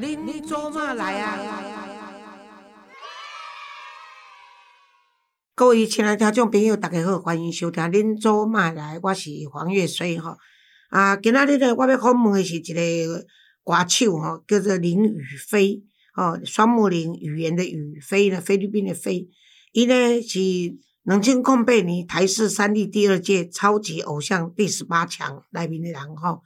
[0.00, 1.36] 恁做嘛来啊？
[5.56, 10.36] 各位亲爱的听众朋友，大家好，欢迎收听《恁做嘛来》，我是黄月水吼。
[10.90, 13.24] 啊，今仔日呢，我要访问的是一个
[13.64, 15.82] 歌手吼，叫做林雨飞，
[16.14, 19.28] 吼，双木林语言的语，飞呢，菲律宾的飞。
[19.72, 20.38] 伊呢是
[21.02, 26.42] 两千零八年台视三立第二届超级偶像第十八强来宾的人吼。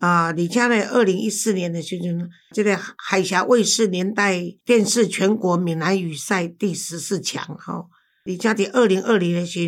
[0.00, 7.84] 啊，而且呢，二零一四年的时阵，这个海峡卫视年代电视全国闽南语赛第十四强哈。
[8.24, 9.60] 李佳的二零二零年时，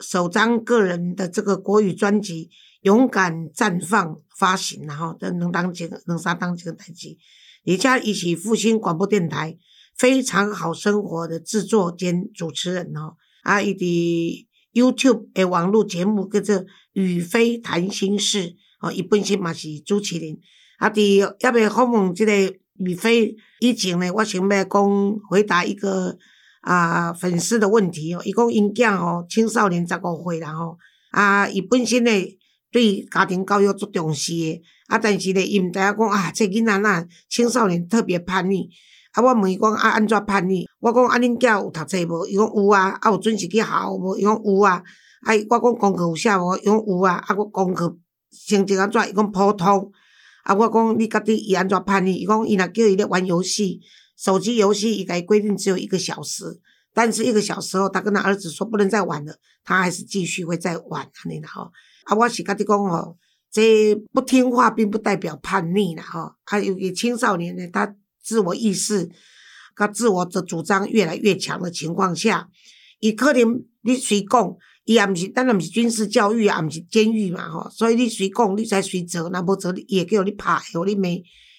[0.00, 2.44] 首张个人的这个国语专辑
[2.82, 4.06] 《勇敢绽放》
[4.38, 7.16] 发行，然后这能当几个能三当几个代志。
[7.64, 9.58] 李佳一起复兴广播电台
[9.98, 16.54] 非常好生活的制作兼主持人哦，啊，伊的 YouTube 的网络节目叫做
[16.92, 18.38] 《雨飞谈心事》。
[18.82, 20.36] 哦，伊本身嘛是主持人，
[20.78, 22.32] 啊，伫要未访问即个
[22.78, 26.18] 宇飞以前呢，我想要讲回答一个
[26.62, 28.20] 啊粉丝的问题哦。
[28.24, 30.76] 伊讲因囝吼青少年十五岁啦吼，
[31.12, 32.10] 啊，伊本身呢
[32.72, 38.68] 对家庭教育足重视诶，啊，但是呢伊毋知影讲啊，这囡仔呐青少年特别叛逆，
[39.12, 40.66] 啊，我问伊讲啊安怎叛逆？
[40.80, 42.26] 我讲啊恁囝有读册无？
[42.26, 44.16] 伊讲有啊，啊有准时去校无？
[44.16, 44.82] 伊讲有啊，
[45.22, 46.56] 啊我讲功课有写无？
[46.56, 47.96] 伊讲有啊，啊我功课。
[48.48, 49.08] 成绩安怎？
[49.08, 49.92] 伊讲普通。
[50.44, 52.14] 啊，我讲你家己伊安怎叛逆？
[52.16, 53.80] 伊讲伊若叫伊咧玩游戏，
[54.16, 56.60] 手机游戏伊伊规定只有一个小时，
[56.92, 61.70] 但是一个小时后，他跟他儿子说不能再玩了，他还是继续会再玩安尼啦吼。
[62.06, 63.16] 啊，我是家己讲吼，
[63.52, 66.32] 这不听话并不代表叛逆啦吼。
[66.46, 69.08] 啊，尤其青少年呢，他自我意识、
[69.76, 72.48] 他自我的主张越来越强的情况下，
[72.98, 74.56] 伊可能你随讲。
[74.84, 81.08] 伊也毋是，咱也毋是军事教育，也毋是监狱嘛吼，所以你随讲，你才随做，若无做，伊会叫你拍，互你骂，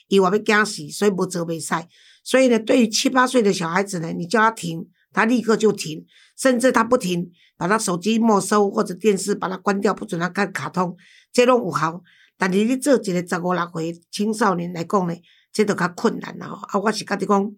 [0.09, 1.73] 伊话要惊死，所以无做袂使。
[2.23, 6.05] 所以呢，对于七八岁的小孩子呢，你叫他停，他立刻就停，
[6.37, 10.95] 甚至他不停，把他手机没收或者电视把它关掉，不准他看卡通，
[11.31, 12.01] 这拢有效。
[12.37, 15.15] 但是你做一个十五六岁青少年来讲呢，
[15.53, 16.55] 这都较困难啦吼。
[16.67, 17.51] 啊，我是甲你讲，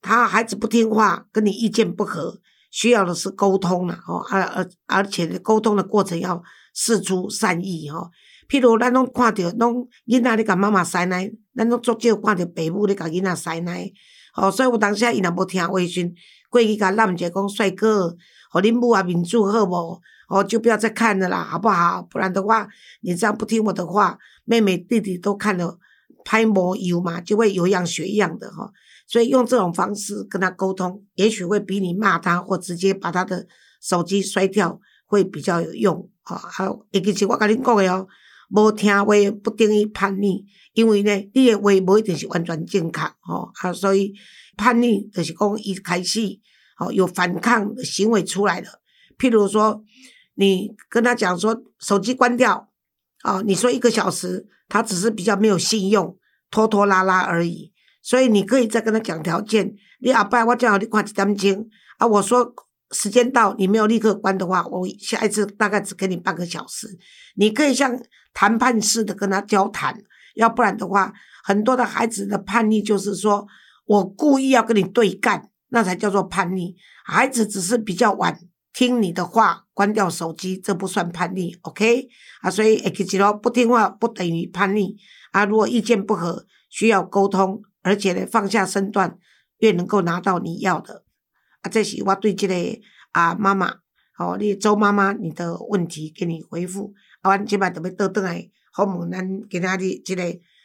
[0.00, 2.40] 他孩子不听话，跟你意见不合。
[2.70, 6.42] 需要的是沟通啦，吼，而而而且沟通的过程要
[6.74, 8.10] 事出善意，吼。
[8.48, 13.92] 譬如咱拢看到，拢囡仔咧甲妈妈塞奶，咱拢足少看到爸母咧甲囡仔塞奶，
[14.32, 14.50] 吼。
[14.50, 16.12] 所以有当时伊若无听话时，
[16.48, 18.16] 过去甲揽者讲帅哥，
[18.50, 20.00] 互恁母啊面子好无？
[20.28, 22.02] 哦，就不要再看了啦，好不好？
[22.02, 22.68] 不然的话，
[23.00, 25.78] 你这样不听我的话，妹妹弟弟都看了
[26.22, 28.70] 拍模有嘛，就会有样学样的，吼。
[29.08, 33.46] 所以用这种方式跟他沟通，也许会比你骂他或直接把他的
[33.80, 36.08] 手机摔掉会比较有用。
[36.24, 38.06] 啊，还有，其是我跟你讲的哦，
[38.50, 39.04] 无听话
[39.42, 43.00] 不等于叛逆，因为呢，你的话无一定是完全正确。
[43.00, 44.12] 哦，啊，所以
[44.58, 46.20] 叛逆就是讲一开始，
[46.78, 48.68] 哦，有反抗的行为出来了。
[49.18, 49.82] 譬如说，
[50.34, 52.68] 你跟他讲说手机关掉，
[53.24, 56.14] 哦，你说一个小时，他只是比较没有信用，
[56.50, 57.72] 拖拖拉拉而已。
[58.00, 62.54] 所以你可以再跟他讲条件，你阿爸我叫你看一点钟，啊，我说
[62.92, 66.88] 时间到你没有立刻关的话，我下一次大概只给你半个小时。
[67.34, 68.00] 你可以像
[68.32, 69.94] 谈判似的跟他交谈，
[70.36, 71.12] 要不然的话，
[71.44, 73.46] 很多的孩子的叛逆就是说
[73.86, 76.76] 我故意要跟你对干，那才叫做叛逆。
[77.04, 78.38] 孩子只是比较晚
[78.72, 82.08] 听你的话，关掉手机，这不算叛逆，OK？
[82.40, 84.96] 啊，所以 X 咯，不听话不等于叛逆
[85.32, 85.44] 啊。
[85.44, 87.62] 如果意见不合，需要沟通。
[87.82, 89.18] 而且呢，放下身段，
[89.58, 91.04] 越能够拿到你要的。
[91.62, 92.54] 啊，这是我对这个
[93.12, 93.68] 啊妈妈，
[94.18, 96.92] 哦，你周妈妈，你的问题给你回复。
[97.22, 100.22] 啊，阮即摆特别倒转来，好问咱今仔日这个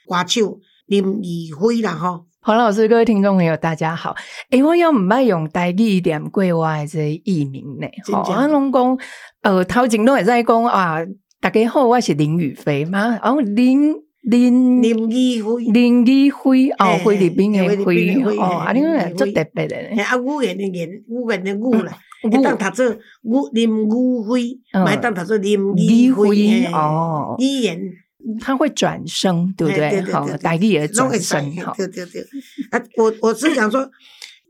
[0.07, 2.25] 歌手林宇辉啦，吼。
[2.41, 4.15] 黄老师，各位听众朋友，大家好。
[4.49, 7.87] 诶，我要毋捌用台语念过我诶这艺名呢。
[8.11, 8.97] 好，我拢讲，
[9.41, 10.97] 呃，头前都会在讲啊，
[11.39, 14.02] 大家好，我是林宇飞嘛，然后林。
[14.23, 27.81] 林林义辉，林义辉哦，菲律宾的辉哦，啊，你讲做特别的，啊，语言的言，语言的语啦，会当读做语林义辉，买当读做林义辉哦，语言，
[28.39, 30.01] 他会转声，对不对？
[30.03, 32.21] 好，代替的转声，对对对。
[32.71, 33.91] 啊，我我是想说，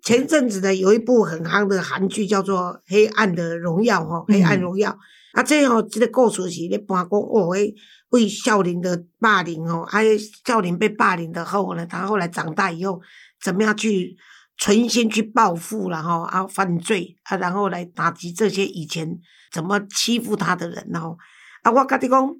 [0.03, 4.91] 前阵子呢，有一部很夯的韩剧叫做《黑暗的荣耀》哈，《黑暗荣耀》
[5.31, 7.73] 啊，这吼这个故事是咧讲讲哦，诶。
[8.09, 10.11] 为少林的霸凌哦，还有
[10.45, 13.01] 少林被霸凌的后呢，他后来长大以后
[13.41, 14.15] 怎么样去
[14.59, 19.17] 存心去报复然后啊犯罪啊，然后来打击这些以前
[19.51, 21.17] 怎么欺负他的人哦
[21.63, 22.35] 啊，我跟你讲，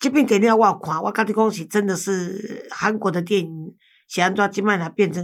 [0.00, 3.74] 这部电影我有看，我跟你讲是真的是韩国的电影
[4.08, 5.22] 是安怎即摆若变成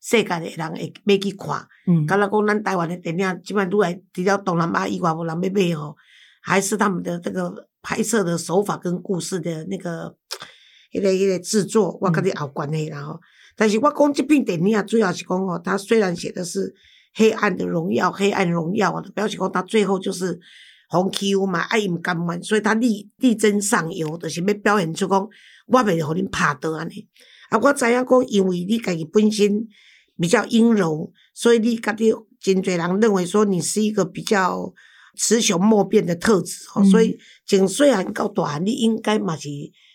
[0.00, 1.68] 世界诶人会要去看。
[1.86, 5.94] 嗯，敢若讲咱台湾诶电影，即摆愈来除了东南亚以外，无人要买吼，
[6.40, 10.16] 还是他们的这个拍摄的手法跟故事的那个
[10.92, 13.20] 迄个迄个制作，我跟你有关系啦吼。
[13.54, 16.74] 但是我讲这片电影主要是讲吼，它虽然写的是
[17.14, 20.40] 黑暗的荣耀，黑暗荣耀啊，表示讲他最后就是
[20.88, 25.28] 红 Q 嘛，爱因甘愿，所以他力力争上游，就是要表现出讲
[25.66, 27.06] 我袂互恁拍倒安尼。
[27.52, 29.66] 啊，我知影讲，因为你家己本身
[30.18, 34.72] 比较阴柔，所以你家己真侪人认为说你是一个比较
[35.16, 39.48] 雌雄莫辨的特质，吼，所以从细汉到大汉，你应该嘛是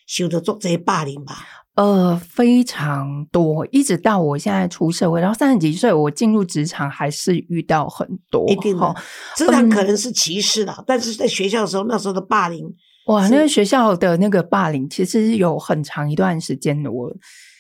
[0.06, 1.36] 受到足侪霸凌吧。
[1.76, 8.50] 呃，非常多，一直到我现在出社会，然后三十几岁，我进入职场还是遇到很多。
[8.50, 8.96] 一定哈，
[9.36, 12.66] 职场可能是歧视啦，但是在学校的时候，那时候的霸凌，
[13.06, 16.92] 哇，那个学校的那个霸凌，其实有很长一段时间的。
[16.92, 17.12] 我，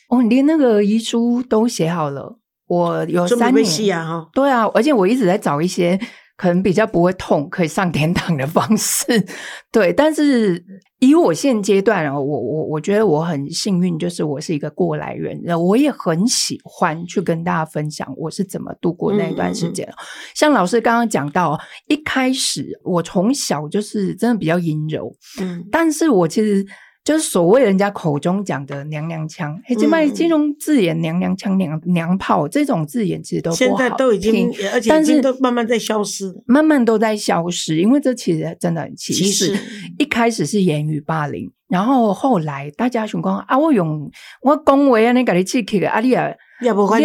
[0.07, 2.37] 哦，连那个遗书都写好了，
[2.67, 5.99] 我有三年啊，对啊，而且我一直在找一些。
[6.37, 9.25] 可能比较不会痛，可以上天堂的 方式，
[9.71, 9.91] 对。
[9.91, 10.63] 但是
[10.99, 19.91] 以我现阶段啊，我我我觉得我很幸运，就是我是一个过来人，我也很喜欢去跟大家分享我是怎么度过那一段时间。
[20.35, 25.11] 像老师刚刚讲到，一开始我从小就是真的比较阴柔，
[25.41, 26.63] 嗯，但是我其实。
[27.07, 39.57] 就是所谓人家口中讲的娘娘腔，哎，这卖这种字眼，娘娘腔、娘娘炮这种字眼，其实都现在都已经，而且但是都慢慢在消失，慢慢都在消失，因为这其实真的很歧视。
[39.97, 44.11] 一开始是言语霸凌，然后后来大家想讲啊，我用
[44.41, 47.01] 我恭维啊，你给你刺激啊，你也也不欢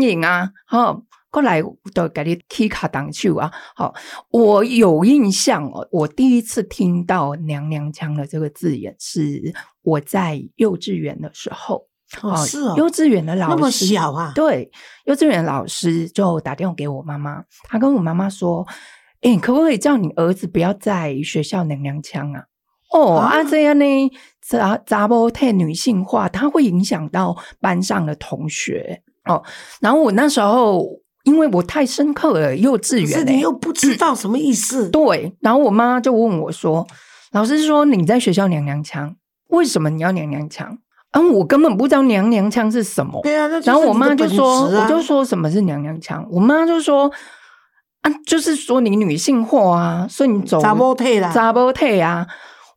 [0.00, 1.02] 迎啊，哈。
[1.32, 1.62] 过来
[1.94, 3.50] 都给你 K 卡当去啊！
[3.74, 3.94] 好，
[4.28, 5.88] 我有印象哦。
[5.90, 9.40] 我第一次听到“娘娘腔”的这个字眼是
[9.80, 11.88] 我在幼稚园的时候。
[12.20, 14.32] 哦，是哦，幼稚园的老师那么小啊？
[14.34, 14.70] 对，
[15.06, 18.66] 幼稚园老师就打电话给我妈妈，他跟我妈妈说
[19.22, 22.44] ：“哎，可不可以叫你儿子不要在学校娘娘腔啊？”
[22.92, 23.84] 哦，啊这样呢，
[24.42, 29.42] 杂杂波太女性化，它会影响到班上的同学哦。
[29.80, 31.00] 然后我那时候。
[31.24, 34.88] 因为我太深刻了，幼稚园，是你又不知道什么意思。
[34.90, 36.86] 对，然后我妈就问我说
[37.32, 39.14] ：“老师说你在学校娘娘腔，
[39.48, 40.78] 为什么你要娘娘腔？”
[41.12, 43.20] 啊，我根本不知道娘娘腔是什么。
[43.22, 47.12] 对啊，然后我妈就说：“我就说什么是娘娘腔？”我妈就说
[48.00, 52.26] ：“啊，就是说你女性化啊，所以你走杂波退啦，杂波退啊。”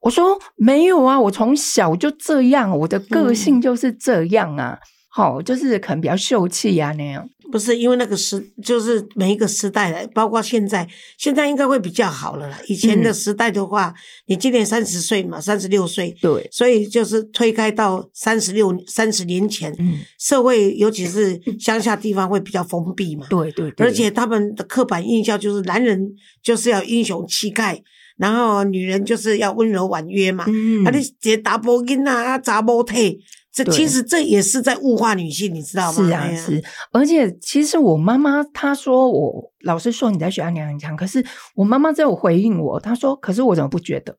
[0.03, 4.79] 我说：“没有啊，我从小就这样，我的个性就是这样啊。”
[5.15, 7.25] 好，就是可能比较秀气呀那样。
[7.49, 10.85] 不是因为那个时，就是每一个时代的，包括现在，
[11.17, 12.59] 现在应该会比较好了啦。
[12.67, 13.93] 以前的时代的话，
[14.25, 19.73] 你今年三十岁嘛，三十六岁，对，所以就是推开到三十六、三十年前，
[20.19, 26.11] 社会尤其是乡下地方会比较封闭嘛，对对，而且他们的刻板印象就是男人
[26.43, 27.81] 就是要英雄气概，
[28.17, 30.43] 然后女人就是要温柔婉约嘛，
[30.85, 33.17] 啊，你接打波音啊，砸波腿。
[33.55, 36.05] 这其实这也是在物化女性，你知道吗？
[36.05, 36.61] 是啊，是。
[36.91, 41.25] 而且其实我妈妈她说，我老师说你在学校娘很强，可是
[41.55, 44.11] 我妈妈在有回应我，她说：“可是我怎么不觉得？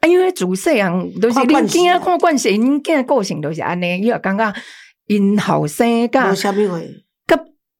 [0.00, 4.54] 啊，因为主色样都是你今天看惯谁，你今个性都是安尼，因为刚刚
[5.06, 6.34] 因后生噶，
[7.26, 7.38] 跟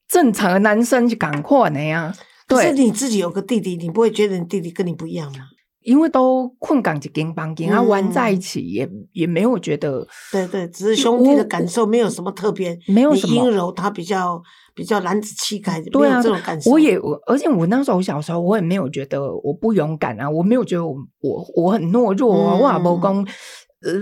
[0.08, 2.14] 正常的男生去赶快的呀。
[2.48, 5.48] 可是你自己有个弟弟，你不会觉得你弟弟跟你不一样吗？”
[5.82, 13.34] 因为都困港几间房间，他玩在一起也也没有觉得，对对，只是兄弟的感受，没有什么特别，没有什么。
[13.34, 14.42] 阴柔，他比较
[14.74, 16.70] 比较男子气概，对啊这种感受。
[16.70, 16.96] 我也，
[17.26, 23.26] 而且我那时候小时候，我也没有觉得我不勇敢啊，我没有觉得我我我很懦弱啊，我也无讲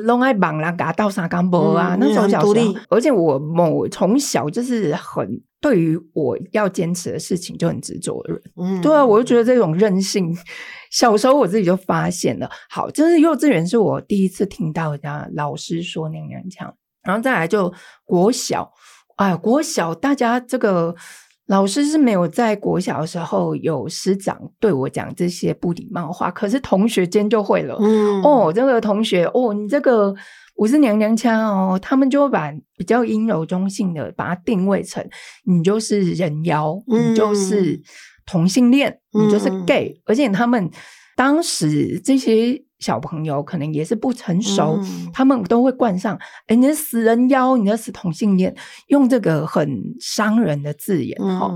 [0.05, 5.43] 弄爱绑啦，嘎到啥干波啊，那时候小时候，而且我某从小就是很。
[5.63, 10.35] 对于我要坚持的事情就很执着的人，嗯，对啊，我就觉得这种任性，
[10.91, 12.51] 小时候我自己就发现了。
[12.71, 17.71] 好，就是幼稚园是我第一次听到人家老师说娘娘腔，然后再来就
[18.07, 18.73] 国小，
[19.17, 20.97] 哎，国小大家这个
[21.51, 27.77] 老师是没有在国小的时候有师长对我讲这些不礼貌话，可是同学间就会了。
[27.81, 30.15] 嗯，哦，这个同学，哦，你这个。
[30.57, 35.03] 我是娘娘腔哦，他们就会把比较阴柔中性的把它定位成
[35.47, 37.81] 你就是人妖，你就是
[38.27, 40.71] 同性恋，你就是 gay，而且他们
[41.17, 44.79] 当时这些小朋友可能也是不成熟，
[45.13, 46.19] 他们都会冠上
[46.49, 48.53] 哎你是死人妖，你是同性恋，
[48.89, 51.55] 用这个很伤人的字眼哈。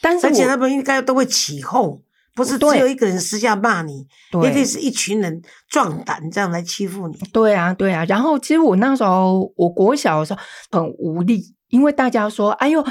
[0.00, 2.00] 但是而且他们应该都会起哄。
[2.34, 4.06] 不是只有一个人私下骂你，
[4.46, 7.18] 一定是一群人壮胆这样来欺负你。
[7.32, 8.04] 对啊，对啊。
[8.04, 10.38] 然后其实我那时候，我国小的时候
[10.70, 12.84] 很无力，因为大家说：“哎呦，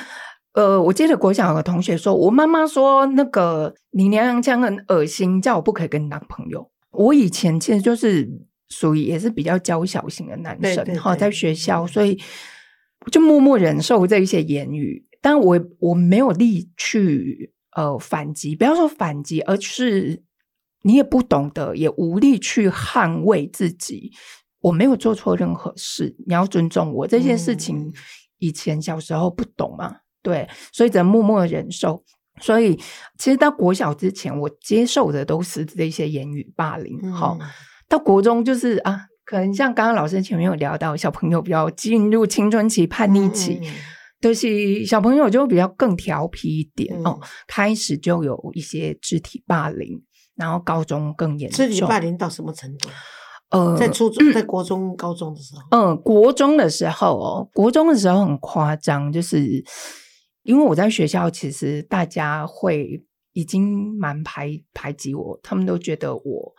[0.51, 8.30] 呃，我记得国小有个同学说，我妈妈说那个你娘娘腔很恶心，叫我不可以跟你当朋友。”我以前其实就是
[8.70, 12.20] 属于也是比较娇小型的男生，哈，在学校，所以
[13.12, 17.54] 就默默忍受这一些言语，但我我没有力去。
[17.75, 20.24] 呃，反击不要说反击，而是
[20.82, 24.12] 你也不懂得，也无力去捍卫自己。
[24.62, 27.06] 我没有做错任何事，你要尊重我。
[27.06, 27.94] 这件事情
[28.39, 32.04] 以前小时候不懂嘛，对，所以只能默默忍受。
[32.41, 32.75] 所以
[33.17, 37.12] 其实到国小之前，我接受的都是这些言语霸凌。
[37.12, 37.38] 好，
[37.89, 43.62] 到国中就是啊，可能像刚刚老师前面有聊到，小朋友比较进入青春期、叛逆期。
[44.20, 50.01] 就是小朋友就比较更调皮一点哦，开始就有一些肢体霸凌，
[50.36, 51.67] 然后高中更严重。
[51.67, 52.89] 肢体霸凌到什么程度？
[53.51, 59.63] 呃，在初中、 在国中、高中的时候，嗯，国中的时候哦，国中的时候很夸张，就是
[60.48, 66.54] 因为我在学校，其实大家会已经蛮排排挤我，他们都觉得我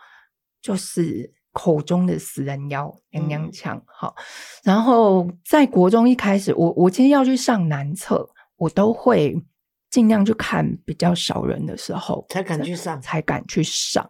[0.61, 1.33] 就是。
[1.51, 4.15] 口中的死人妖娘娘腔，好。
[4.63, 9.35] 然后在国中一开始，我我其实要去上男厕，我都会
[9.89, 14.07] 尽量去看比较少人的时候才敢去上，才敢去上。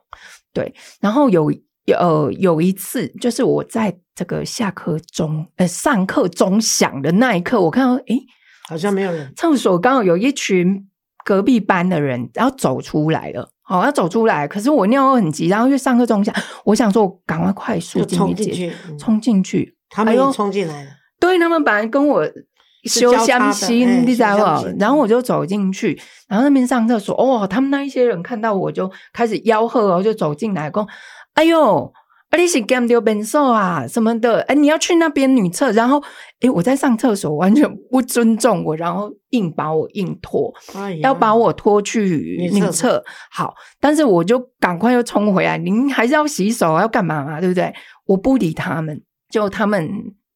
[0.53, 1.51] 对，然后有
[1.97, 8.21] 呃有一次，就是我在这个下课钟呃上课钟响的那一刻，我看到诶
[8.69, 10.87] 好像没有人，厕所刚好有一群
[11.25, 13.49] 隔壁班的人，然后走出来了。
[13.63, 16.31] 好，要走出来，可是我尿很急，然后又上课钟响，
[16.65, 20.91] 我想说，我赶快快速冲进去，冲进去，他们又冲进来了。
[21.19, 22.23] 对他们本来跟我
[22.83, 24.67] 修相心，你知道不？
[24.77, 30.87] 然后我就走进去，然后那边上厕所，哦，他们那一些人看到我就开始吆喝，哦，就走进来，讲，
[31.33, 31.91] 哎呦。
[32.29, 34.41] 啊，你是 game 丢本兽啊什么的？
[34.41, 35.99] 哎，你要去那边女厕，然后
[36.41, 40.53] 哎，我在上厕所，完全不尊重我，然后硬把我硬拖，
[41.01, 43.03] 要把我拖去女厕。
[43.31, 47.39] 好，但是我就赶快又冲回来，您还是要洗手，要干嘛嘛？
[47.39, 47.73] 对不对？
[48.05, 49.89] 我不理他们，就他们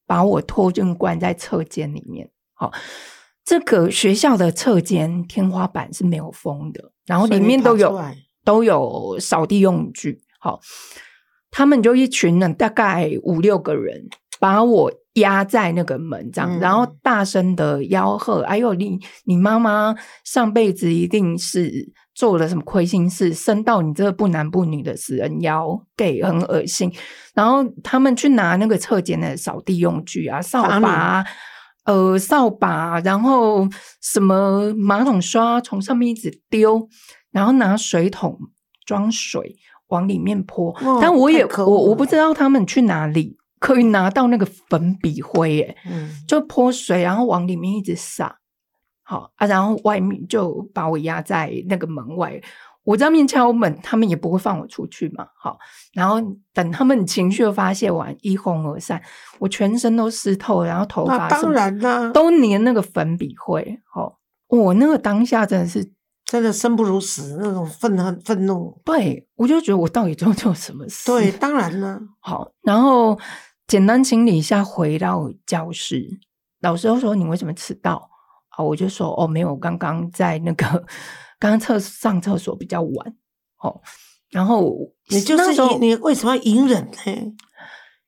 [0.07, 2.27] 把我拖进关在厕间里面。
[2.55, 2.71] 好，
[3.45, 8.01] 这个学校的厕间天花板是没有封的，然后里面都有
[8.43, 10.19] 都有扫地用具。
[10.39, 10.59] 好。
[11.55, 19.95] 他们就一群人，大概五六个人，把我压在那个门上，然后大声的吆喝：“哎呦，你你妈妈
[20.25, 26.91] 上辈子一定是做了什么亏心事，生到你这个不男不女的死人妖，gay 很恶心。”
[27.35, 31.23] 然后他们去拿那个侧间的扫地用具啊，扫把，
[31.85, 33.69] 呃，扫把，然后
[34.01, 36.89] 什么马桶刷从上面一直丢，
[37.31, 38.39] 然后拿水桶
[38.87, 39.55] 装水。
[39.93, 45.75] 往里面泼，但我也我我不知道他们去哪里可以拿到那个粉笔灰，哎，
[46.27, 48.39] 就泼水，然后往里面一直撒，
[49.03, 52.41] 好啊，然后外面就把我压在那个门外，
[52.83, 55.57] 我在面敲门，他们也不会放我出去嘛，好，
[55.93, 56.17] 然后
[56.53, 58.99] 等他们情绪发泄完，一哄而散，
[59.37, 65.93] 我全身都湿透，然后头发当然啦，都粘那个粉笔灰，好，我那个当下真的是。
[66.33, 68.81] 真的生不如死，那种愤恨、愤怒。
[68.83, 71.05] 对，我就觉得我到底做错什么事？
[71.05, 72.01] 对，当然了。
[72.19, 73.19] 好，然后
[73.67, 76.09] 简单清理一下，回到教室。
[76.61, 78.09] 老师说：“你为什么迟到？”
[78.49, 80.65] 啊，我就说：“哦，没有，刚刚在那个
[81.37, 83.15] 刚刚厕上厕所比较晚。”
[83.61, 83.79] 哦，
[84.31, 84.75] 然后
[85.09, 87.35] 你就是你，你为什么要隐忍呢？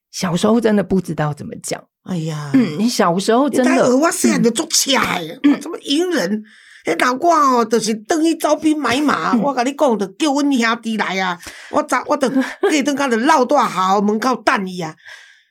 [0.10, 1.80] 小时候真的不知道怎么讲。
[2.06, 5.22] 哎呀，嗯，你小时候真的，我现在就做起来，
[5.62, 6.44] 怎么隐忍？
[6.86, 9.36] 迄老我哦，就是等于招兵买马。
[9.36, 11.38] 我甲你讲，就叫阮兄弟来啊！
[11.72, 12.42] 我早我就隔
[12.84, 14.96] 顿间就绕大校门口等伊啊。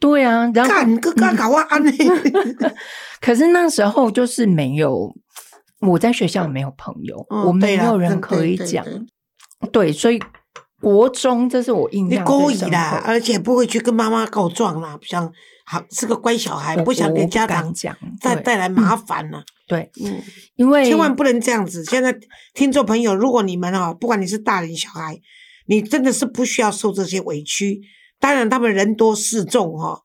[0.00, 1.92] 对啊，然后干个干搞我安尼。
[3.20, 5.12] 可是那时候就是没有，
[5.80, 8.84] 我在学校没有朋友，我没有人可以讲。
[9.72, 10.20] 对，所以
[10.80, 12.20] 国中这是我印象。
[12.20, 15.32] 你故意啦，而且不会去跟妈妈告状啦，不像
[15.64, 19.42] 好是个乖小孩，不想给家长讲，再带来麻烦了。
[19.66, 20.20] 对，嗯，
[20.56, 21.82] 因为千万不能这样子。
[21.86, 22.14] 现在
[22.52, 25.18] 听众朋友，如果你们哦，不管你是大人小孩，
[25.66, 27.80] 你真的是不需要受这些委屈。
[28.20, 30.00] 当然，他们人多势众哈，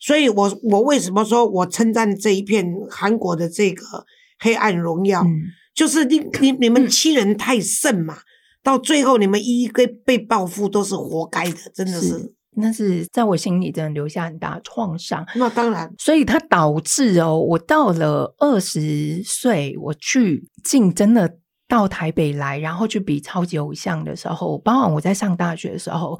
[0.00, 4.04] 所以我我为什么说我称赞这一片韩国的这个
[4.40, 5.24] 黑暗荣耀，
[5.72, 8.18] 就是你你你们 欺人太甚嘛，
[8.64, 12.34] 到最后你们一一个被报复都是活该的，真的是。
[12.56, 15.26] 那是在我心里真的留下很大创伤。
[15.34, 26.18] 那当然，所以它导致哦，我到了二十岁，我去进真的到台北来，然后去比超级偶像的时候，包括我在上大学的时候，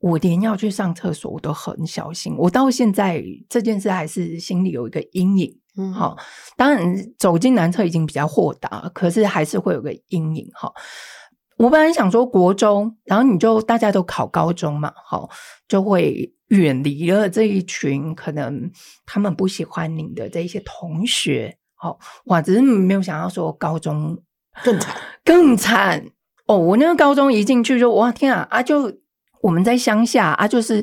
[0.00, 2.34] 我连要去上厕所我都很小心。
[2.38, 5.58] 我到现在这件事还是心里有一个阴影。
[5.78, 6.16] 嗯，好，
[6.56, 10.48] 当然走进男厕已经比较豁达，可是还是会有个阴影。
[10.54, 10.72] 哈，
[11.58, 15.28] 我本来想说国中，然后你就大家都考高中嘛，好，
[15.68, 18.70] 就会远离了这一群可能
[19.04, 21.56] 他们不喜欢你的这一些同学。
[21.74, 24.18] 好，哇，只是没有想到说高中。
[24.64, 26.02] 更惨，更惨
[26.46, 26.56] 哦！
[26.56, 28.62] 我那个高中一进去就哇天啊啊！
[28.62, 28.90] 就
[29.42, 30.82] 我们在乡下啊，就是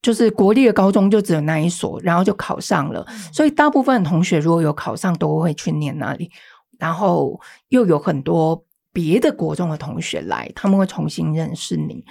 [0.00, 3.06] 就是国立的高中就只有那一所，然后就考上了。
[3.30, 6.30] 所以大部分同学如果有考上，都会去念那里。
[6.78, 12.02] 然后又有很多别的国中的同学来，他们会重新认识你。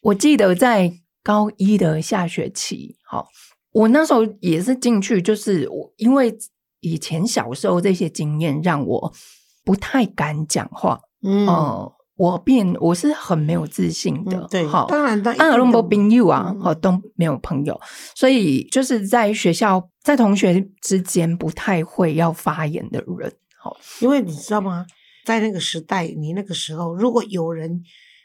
[0.00, 0.90] 我记得在
[1.24, 3.26] 高一的下学期，好，
[3.72, 6.38] 我那时候也是进去，就是我因为
[6.78, 9.12] 以前小时候这些经验让我。
[9.66, 11.46] 不太敢讲话，嗯，
[12.16, 17.80] 我变我是很没有自信的，对，好，当然，当然，没朋友啊，哦，都没有朋友，
[18.14, 24.84] 所以就是在学校，在同学之间不太会要发言的人，好，因为你知道吗，
[25.24, 27.82] 在那个时代，你那个时候，如果有人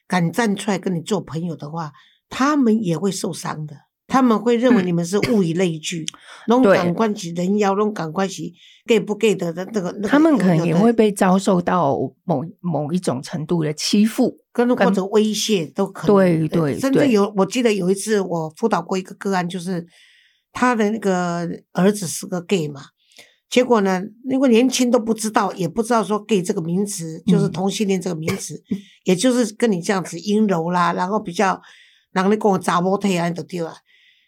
[0.09, 1.93] 敢站出来跟你做朋友的话，
[2.29, 3.75] 他们也会受伤的。
[4.11, 6.03] 他们会认为你们是物以类聚，
[6.47, 8.51] 那种感官起人妖，那种感官起
[8.87, 16.15] gay 不 gay 的那个，他们可能也会被遭受到某某一种程度的欺负，跟或者威胁都可能。
[16.15, 19.85] 对对，甚至有，我记得有一次我辅导过一个个案，就是
[20.51, 22.81] 他的那个儿子是个 gay 嘛，
[23.47, 28.59] 结果呢，因为年轻都不知道，也不知道说 gay 这个名词就是同性恋这个名词，
[29.03, 31.61] 也就是跟你这样子阴柔啦，然后比较，
[32.11, 33.75] 然后你跟我杂波退啊，都丢了。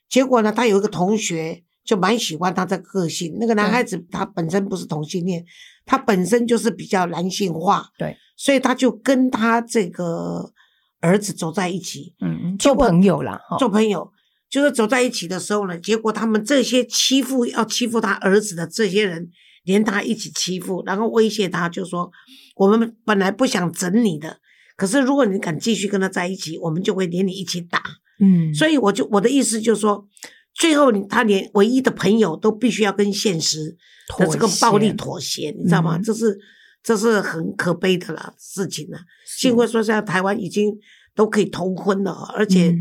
[0.10, 3.38] 结果呢，他有一个同学就蛮喜欢他的个性。
[3.40, 5.46] 那个男孩子他本身不是同性恋，
[5.86, 7.88] 他本身就是比较男性化。
[7.98, 10.52] 对，所以他就跟他这个
[11.00, 13.40] 儿子走在一起，嗯，做朋友了。
[13.58, 14.12] 做朋友
[14.50, 19.32] 就是走在一起的时候呢，结果他们这些欺负要欺负他儿子的这些人，
[19.64, 22.12] 连他一起欺负，然后威胁他，就说
[22.58, 24.40] 我们本来不想整你的，
[24.76, 27.82] 可是如果你敢继续跟他在一起，我们就会连你一起打。
[28.20, 30.08] 嗯，所以我就我的意思就是说，
[30.54, 33.76] 最后他连唯一的朋友都必须要跟现实
[34.18, 35.98] 的这个暴力妥协，你知道吗？
[35.98, 36.38] 这是
[36.84, 39.00] 这是很可悲的了事情了。
[39.26, 40.72] 幸亏说在台湾已经
[41.16, 42.76] 都可以通婚了，而且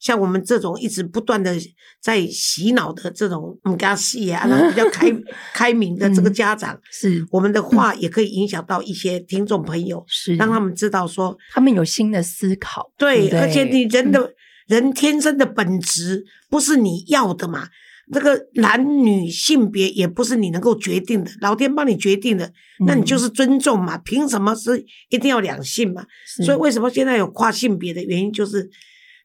[0.00, 1.54] 像我们这种一直不断的
[2.00, 5.10] 在洗脑的这种嗯，家戏啊，然后比较开
[5.54, 14.32] 开明的这个家长，是我们的话也可以影响到一些听众朋友，是让他们知道说他们有新的思考，对，而且你人的。
[14.66, 17.68] 人天生的本质不是你要的嘛？
[18.12, 22.52] 这个男女性别也不是你能够决定的，老天帮你决定的，
[22.84, 23.96] 那你就是尊重嘛？
[23.98, 26.04] 凭什么是一定要两性嘛？
[26.44, 28.68] 所以为什么现在有跨性别的原因，就是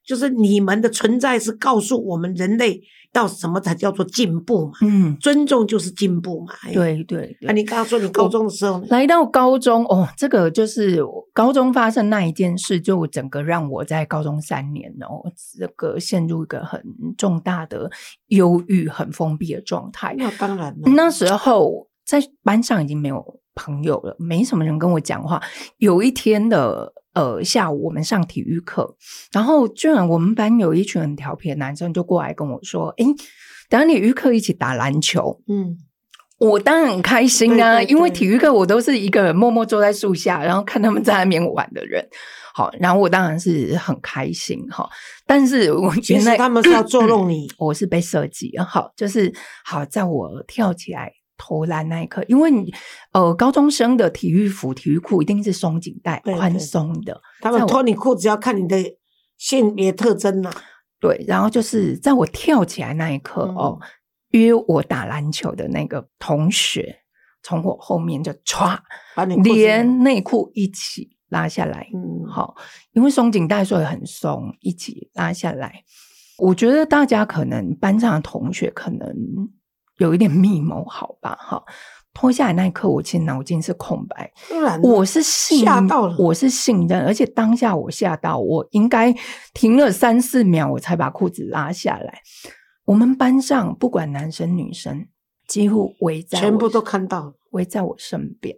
[0.05, 2.81] 就是你们的存在是告诉我们人类。
[3.13, 4.71] 到什么才叫做进步嘛？
[4.83, 6.53] 嗯，尊重就是进步嘛。
[6.71, 7.35] 对对。
[7.41, 16.81] 那你刚刚说你高中的时候，来到高中哦，这个就是高中发生那一件事，就整个让我在高中三年哦，这个陷入一个很
[17.17, 17.91] 重大的
[18.27, 20.15] 忧郁、很封闭的状态。
[20.17, 25.43] 那当然了，那时候在班上已经没有朋友了，没什么人跟我讲话。
[25.79, 26.93] 有一天的。
[27.13, 28.95] 呃，下午我们上体育课，
[29.31, 33.05] 然后居然我们班有一群很调皮的男生就过来跟我说：“哎，
[33.69, 35.77] 等下体育课一起打篮球。”嗯，
[36.39, 42.07] 我当然很开心啊，因为体育课我都是一个人默默坐在树下，然后看他们在那边玩的人。
[42.53, 44.89] 好，然后我当然是很开心哈。
[45.25, 51.11] 但是我觉得他们是要 捉弄你，我是被设计好，就是好在我跳起来。
[51.43, 52.71] 投篮那一刻，因为你
[53.13, 57.19] 呃，高中生的体育服、体育裤一定是松紧带、宽松的。
[57.41, 58.77] 他们脱你裤子要看你的
[59.37, 60.51] 性别特征呐。
[60.99, 63.79] 对，然后就是在我跳起来那一刻哦，
[64.29, 66.97] 约我打篮球的那个同学
[67.41, 68.77] 从我后面就歘，
[69.15, 71.89] 把你连内裤一起拉下来。
[71.91, 72.55] 嗯，好，
[72.93, 75.83] 因为松紧带所以很松，一起拉下来。
[76.37, 79.09] 我觉得大家可能班上的同学可能。
[80.01, 81.63] 有一点密谋，好吧，哈，
[82.11, 84.31] 脱下来那一刻，我其实脑筋是空白。
[84.81, 89.15] 我是信吓到了，我是信任，而且当下我吓到，我应该
[89.53, 92.21] 停了三四秒，我才把裤子拉下来。
[92.85, 95.05] 我们班上不管男生女生，
[95.47, 98.57] 几乎围在全部都看到，围在我身边，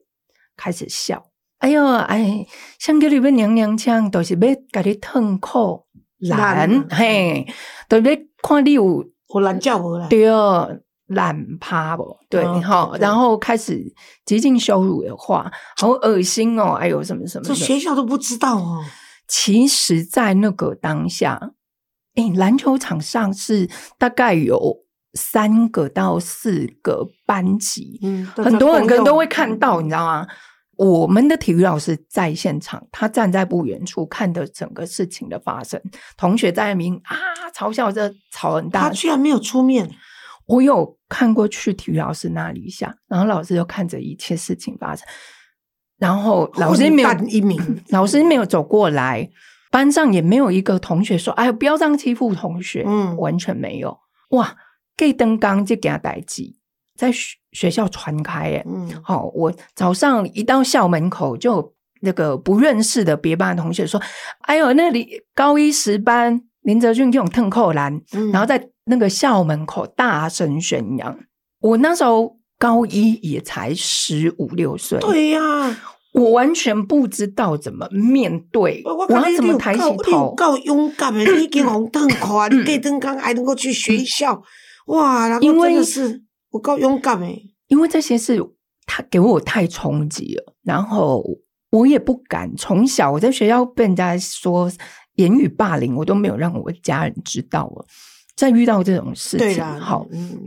[0.56, 1.26] 开始笑。
[1.58, 2.48] 哎呦，哎，
[2.80, 5.86] 像叫你们娘娘腔，都是要给你痛苦
[6.30, 7.46] 难，嘿，
[7.90, 10.80] 都要看你有我难叫我了，对哦。
[11.14, 12.18] 懒趴不？
[12.30, 13.82] 对，好，然后开始
[14.26, 16.74] 极尽羞辱的话，好恶心哦！
[16.74, 18.84] 哎呦，什么什么，这学校都不知道哦。
[19.28, 21.40] 其实，在那个当下，
[22.16, 30.28] 哎，篮球场上是大概有三个到四个班级，嗯，很多人可能都会看到，你知道吗？
[30.76, 35.80] 我们的体育老师在现场，他站在不远处看的整个事情的发生，
[36.18, 37.16] 同学在明啊
[37.56, 39.90] 嘲笑着吵很大，他居然没有出面。
[40.48, 45.08] 我有看过去体育老师那里一下，然后老师就看着一切事情发生，
[46.00, 49.30] 然后老师没有一名， 老师没有走过来，
[49.70, 53.96] 班上也没有一个同学说：“哎，不要这样欺负同学。”嗯，完全没有。
[54.30, 54.56] 哇，
[54.98, 56.58] 给灯刚就给他逮鸡。
[56.96, 64.02] 在学学校传开耶，嗯，好，我早上一到校门口，就那个不认识的别班的同学说
[64.46, 71.18] ：“哎呦，那里高一十班林泽俊这种腾扣篮，然后在那个校门口大声宣扬。”
[71.62, 75.42] 我那时候高一也才十五六岁，对呀，
[76.14, 80.34] 我完全不知道怎么面对，我要怎么抬起头？
[80.36, 84.44] 够勇敢的， 你跟红灯快，你给灯刚还能够去学校，
[84.88, 86.24] 哇，然后真的是。
[86.52, 87.42] 我够勇敢哎！
[87.68, 88.38] 因为这些事，
[88.86, 91.24] 他给我太冲击了，然后
[91.72, 92.56] 我也不敢。
[92.56, 94.72] 从小我在学校被人家说
[95.16, 97.86] 言语霸凌，我都没有让我家人知道了。
[98.36, 100.40] 在遇到这种事情，好，嗯，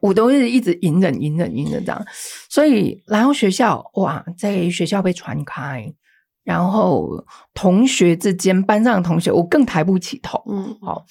[0.00, 2.06] 我都是一直隐忍、隐忍、隐忍这样。
[2.48, 5.92] 所以来到学校，哇，在学校被传开，
[6.44, 10.42] 然后同学之间、班上的同学，我更抬不起头。
[10.48, 11.04] 嗯，好，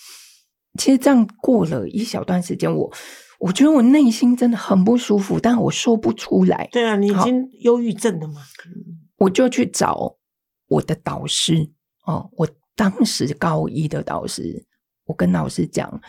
[0.79, 2.91] 其实这样过了一小段时间，我。
[3.41, 6.69] 我觉得我内心真的很不舒服，但我说不出来。
[6.71, 8.39] 对啊，你已经忧郁症了嘛？
[9.17, 10.15] 我就去找
[10.67, 11.71] 我的导师
[12.05, 12.47] 哦，我
[12.81, 14.65] 当时高一的导师，
[15.05, 16.01] 我跟老师讲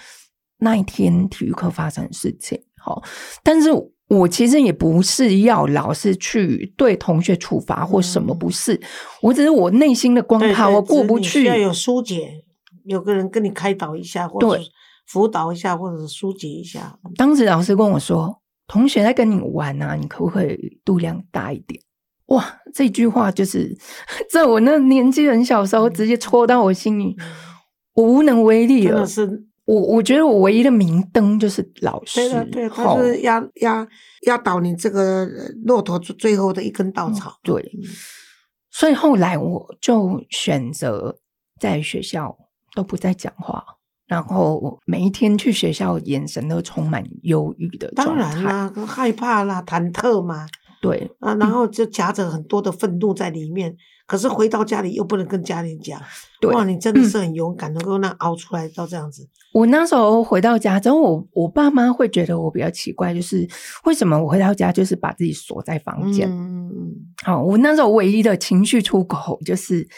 [0.57, 2.59] 那一天体育课发生的事情。
[2.79, 3.03] 好，
[3.45, 3.69] 但是
[4.09, 8.81] 我其实也不是要老师去对同学处罚或什么，不是，
[9.21, 12.43] 我只是我内心的关卡我过不去，要有疏解，
[12.85, 14.63] 有个人跟你开导一下，或者。
[15.05, 16.99] 辅导一下，或者是疏解一下。
[17.17, 21.79] 当时老师跟我说：“同学在跟你玩啊，你可不可以度量大一点？”
[22.35, 23.77] 哇，这句话就是
[24.33, 27.14] 在我那年纪很小时候，直接戳到我心里，
[27.95, 29.07] 我无能为力了。
[29.07, 33.87] 是，我我觉得我唯一的明灯就是老师，对，他是压压
[34.27, 35.29] 压倒你这个
[35.64, 37.38] 骆驼最后的一根稻草。
[37.42, 37.62] 对，
[38.71, 41.18] 所以后来我就选择
[41.61, 42.37] 在学校
[42.75, 43.62] 都不再讲话。
[44.07, 50.47] 然后每一天去学校，眼神都充满忧郁的当然啦，害怕啦，忐忑嘛。
[50.83, 53.75] 对啊，然后就夹着很多的愤怒在里面。
[54.05, 55.99] 可是回到家里又不能跟家里讲。
[56.53, 59.27] 哇，你真的是很勇敢，能够那熬出来到这样子。
[59.55, 63.49] 我那时候回到家之后，我我爸妈会觉得我比较奇怪，就是
[63.85, 66.29] 为什么我回到家就是把自己锁在房间？
[66.29, 66.92] 嗯嗯。
[67.25, 69.88] 好，我那时候唯一的情绪出口就是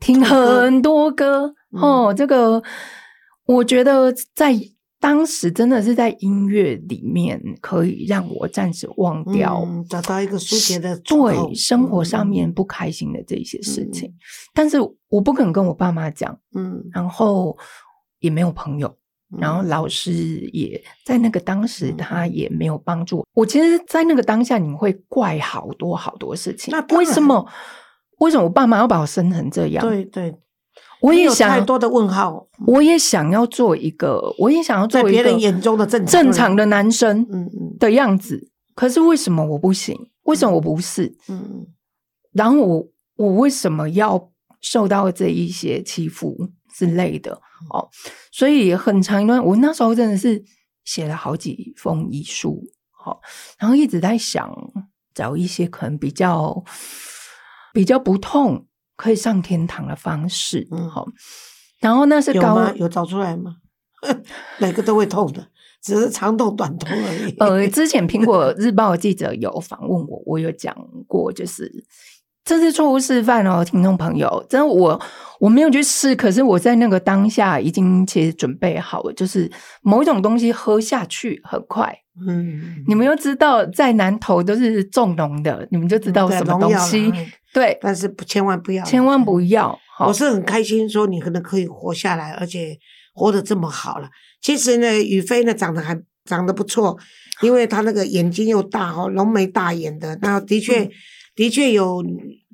[0.00, 2.62] 听很多歌哦，这个。
[3.46, 4.52] 我觉得在
[4.98, 14.12] 当时真的是在音乐里面可以让我暂时忘掉，找到一个疏解的对生活上面不开心的这些事情。
[14.54, 14.78] 但是
[15.08, 17.56] 我不肯跟我爸妈讲，嗯，然后
[18.20, 18.96] 也没有朋友，
[19.38, 20.12] 然后老师
[20.52, 23.44] 也在那个当时他也没有帮助我。
[23.44, 26.72] 其实，在那个当下，你会怪好多好多事情。
[26.72, 27.46] 那为什么？
[28.18, 29.86] 为什么我爸妈要把我生成这样？
[29.86, 30.34] 对对。
[31.00, 38.50] 我也想太多的问号，我也想要做一个，我也想要做别人眼中的正正常的男生，嗯嗯的样子。
[38.74, 39.96] 可是为什么我不行？
[40.24, 41.06] 为什么我不是？
[41.28, 41.66] 嗯嗯。
[42.32, 44.30] 然后我我为什么要
[44.60, 47.40] 受到这一些欺负之类的？
[47.70, 47.88] 哦，
[48.30, 50.44] 所以很长一段，我那时候真的是
[50.84, 53.20] 写了好几封遗书，好，
[53.58, 54.54] 然后一直在想
[55.14, 56.62] 找一些可能比较
[57.72, 58.66] 比较不痛。
[58.96, 61.06] 可以上天堂的方式，嗯，好。
[61.80, 63.56] 然后那是高有找出来吗？
[64.58, 65.46] 每个都会痛的，
[65.82, 67.34] 只是长痛短痛而已。
[67.38, 70.74] 呃，之前苹果日报记者有访问我，我有讲
[71.06, 71.70] 过，就是
[72.44, 74.44] 这是错误示范哦，听众朋友。
[74.48, 75.00] 真的，我
[75.38, 79.50] 我没有去试，可是我在那个当下已经其实准备好了，就是
[79.82, 81.94] 某一种东西喝下去很快。
[82.26, 87.12] 嗯，你们又知道在南投都是重农的，你们就知道什么东西。
[87.56, 89.78] 对，但是不，千万不要，千万不要。
[90.06, 92.78] 我是很开心，说你可能可以活下来，而且
[93.14, 94.10] 活得这么好了。
[94.42, 96.98] 其实呢，宇飞呢长得还长得不错，
[97.40, 100.18] 因为他那个眼睛又大哦，浓眉大眼的。
[100.20, 100.90] 那的确，
[101.34, 102.04] 的确有，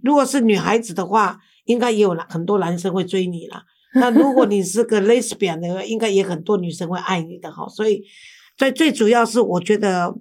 [0.05, 3.65] 如果是女孩子的话，应该也有很多男生会追你了。
[3.99, 7.69] 那如果你是个 lesbian 的话，应该也很多女生会爱你的哈。
[7.69, 8.05] 所以，
[8.57, 10.15] 最最主要是我觉得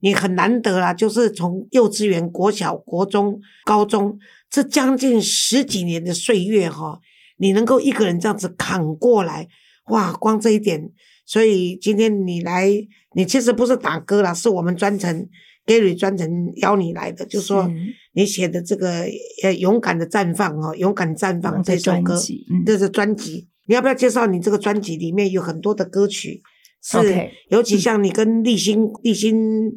[0.00, 7.00] 你很难得啦，就是从幼稚园、国小、国中、高中这将近十几年的岁月哈，
[7.38, 9.48] 你能够一个人这样子扛过来，
[9.86, 10.90] 哇，光这一点，
[11.26, 12.70] 所以今天你来，
[13.14, 15.28] 你其实不是打歌啦，是我们专程
[15.66, 17.68] Gary 专程邀你来的，就说
[18.12, 19.04] 你写的这个
[19.42, 22.16] 呃勇敢的绽放哦，勇敢绽放这首歌，
[22.64, 23.48] 这是专辑。
[23.66, 26.42] 你要不要介绍你这个专辑里面有很多的歌曲？
[26.82, 29.70] 是，尤其像你跟立新立新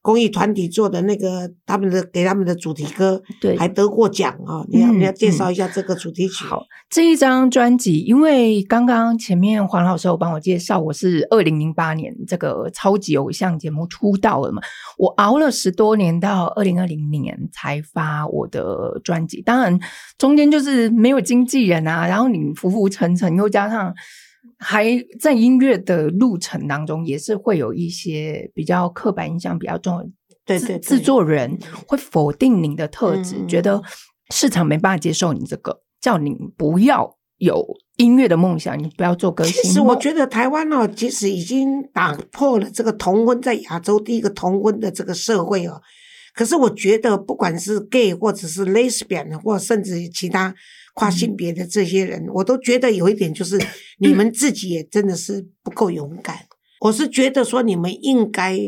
[0.00, 4.64] 公益团体做的那个他们的给他们的主题歌，对，还得过奖啊！
[4.70, 6.44] 你要你要介绍一下这个主题曲。
[6.44, 14.62] 好，这一张专辑，因为刚刚前面黄老师有帮我介绍，我是二零零八年这个超级偶像节目出道了嘛，
[14.96, 19.42] 我熬了十多年，到二零二零年才发我的专辑。
[19.42, 19.78] 当然
[20.16, 23.92] 中间就是没有经纪人啊，然后你浮浮沉沉，又加上。
[24.58, 24.86] 还
[25.20, 30.12] 在音乐的路程当中，也是会有一些比较刻板印象比较重。
[30.44, 33.82] 对对，制作人会否定您的特质，觉得
[34.30, 37.64] 市场没办法接受你这个，叫你不要有
[37.98, 39.62] 音乐的梦想，你不要做歌星。
[39.62, 45.80] 其实我觉得台湾哦，即使已经打破了这个同婚在亚洲第一个同婚的这个社会哦，
[46.34, 50.54] 可是我觉得不管是 gay 或者是 lesbian 或甚至其他。
[50.98, 53.56] 跨性别的这些人，我都觉得有一点就是
[54.02, 56.36] 你们自己也真的是不够勇敢。
[56.80, 58.58] 我是觉得说你们应该，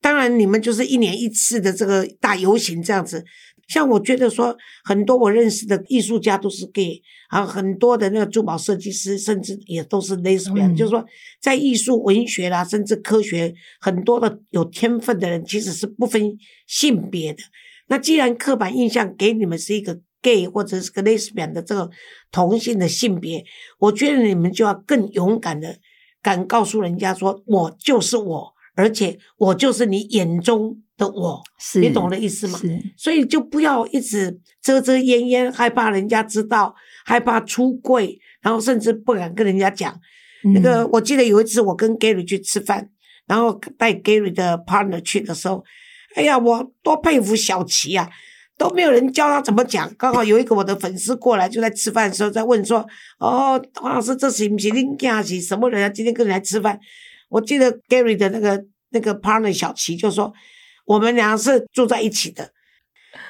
[0.00, 3.22] 当然你们就是一年一次的这个大游行这样子。
[3.68, 11.04] 像我觉得说很多我认识的艺术家都是 gay，啊，很多的那个珠宝设计师甚至也都是 lesbian，就是说
[11.42, 17.42] 在艺术、文学啦，甚至科学很多的有天分的人其实是不分性别的。
[17.88, 20.00] 那既然刻板印象给你们是一个。
[20.26, 21.88] Gay 或者是个 lesbian 的这个
[22.32, 23.44] 同性的性别，
[23.78, 25.78] 我觉得你们就要更勇敢的
[26.20, 31.40] 敢告诉人家说，我就是我，而且我就是你眼中的我，
[31.80, 32.58] 你懂的意思吗？
[32.96, 39.96] 所以就不要一直遮遮掩掩，害怕人家知道，害怕出柜，然后甚至不敢跟人家讲。
[40.54, 42.90] 那个我记得有一次我跟 Gary 去吃饭，
[43.26, 45.64] 然后带 Gary 的 partner 去的时候，
[46.14, 48.08] 哎呀，我多佩服小齐啊！
[48.58, 52.86] 都没有人教他怎么讲，刚好有一个我的粉丝过来，就在吃饭的时候在问说
[53.18, 55.88] ：“哦，黄老师，这是不是林家是什么人啊？
[55.88, 56.78] 今天跟你来吃饭？”
[57.28, 60.32] 我记得 Gary 的那个那个 partner 小齐就说
[60.86, 62.50] ：“我们俩是住在一起的。”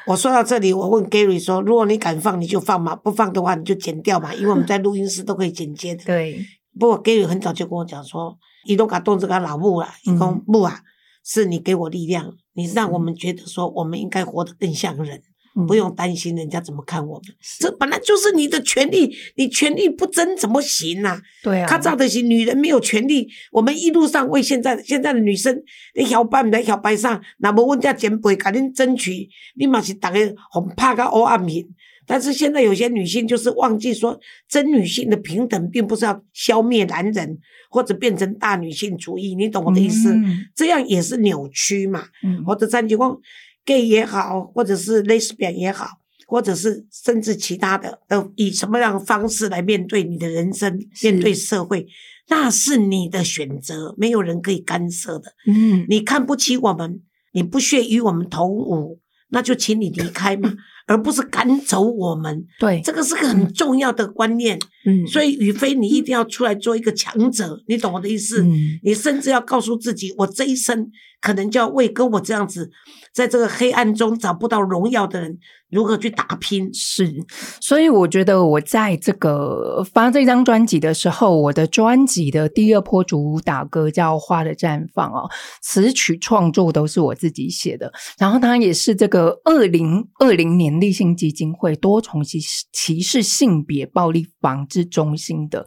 [0.07, 6.45] 我说到这里，我问 Gary 说：“如果你敢放，你就放嘛；不放的话，你就剪掉嘛，因为我们在录音室都可以剪接的。”对。
[6.79, 8.37] 不过 Gary 很早就跟我讲说
[8.69, 10.79] ：“你都敢动这个老木了，你讲木啊，
[11.27, 15.21] 是你给我力量。”你让我们觉得说，我们应该活得更像人，
[15.67, 17.25] 不用担心人家怎么看我们。
[17.59, 21.21] 这本来就是你的权利，你权利不争怎么行呢？
[21.43, 23.29] 对啊，他照的行，女人没有权利。
[23.53, 25.63] 我们一路上为现在现在的女生，
[25.95, 30.19] 你小班在小白上，那么问家前辈赶紧争取，立马是大家
[30.51, 31.67] 很怕个欧暗面。
[32.07, 37.39] 但是现在有些女性就是忘记说，真女性的平等，并不是要消灭男人
[37.69, 40.15] 或者变成大女性主义，你懂我的意思？
[40.55, 42.05] 这样也是扭曲嘛。
[42.47, 43.19] 或者三情况
[43.65, 45.89] gay 也好，或者是 lesbian 也好，
[46.29, 51.87] 或者是甚至其他的，都以什么样的方式来面对你的人生，面对社会，
[52.29, 55.33] 那是你的选择，没有人可以干涉的。
[55.47, 57.01] 嗯，你看不起我们，
[57.33, 60.55] 你不屑与我们同舞，那就请你离开嘛。
[60.87, 64.59] 而不是赶走我们，对，这个是个很重要的观念。
[64.87, 68.43] 嗯，所以宇飞，你一定要出来做一个强者，你懂我的意思？
[68.43, 72.71] 嗯，你甚至要告诉自己，我这一生可能就要为跟我这样子，
[73.13, 75.39] 在这个黑暗中找不到荣耀的人。
[75.71, 76.73] 如何去打拼？
[76.73, 77.13] 是，
[77.61, 85.29] 所以我觉得我在这个发这张专辑的时候，我的专辑的第二波主打歌叫《花的绽放》哦，
[85.63, 92.39] 词曲创作都是我自己写的，然后它也是这个二零二零年立信基金会多重歧
[92.73, 95.67] 歧视性别暴力防治中心的。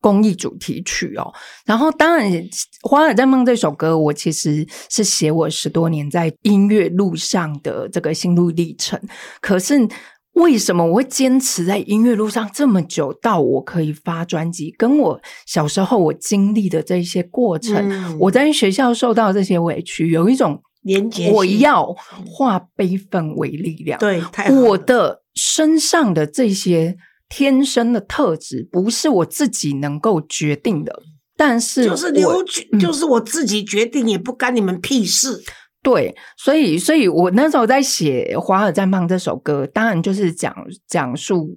[0.00, 1.32] 公益主题曲哦，
[1.66, 2.30] 然后当然
[2.82, 9.00] 《花儿在梦》这首歌，我其实是写我十多年在音乐路上的这个心路历程。
[9.40, 9.88] 可是
[10.34, 14.72] 为什么我会坚持在音乐路上这么久，到我可以发专辑？
[14.78, 21.32] 跟我小时候我经历的这些过程，我在学校受到这些委屈，有一种连接。
[21.32, 21.92] 我要
[22.24, 24.22] 化悲愤为力量，对，
[24.62, 26.96] 我的身上的这些。
[27.28, 31.02] 天生的特质不是我自己能够决定的，
[31.36, 32.42] 但是就是流，
[32.80, 35.42] 就是我自己决定，也不干你们屁事。
[35.80, 40.52] 对，所以，所以我那时候在写《华尔绽放》这首歌，当然就是讲
[40.88, 41.56] 讲述